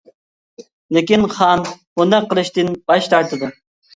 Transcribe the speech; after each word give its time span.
لېكىن 0.97 1.27
خان 1.33 1.61
بۇنداق 2.01 2.25
قىلىشتىن 2.31 2.73
باش 2.93 3.11
تارتىدۇ. 3.15 3.51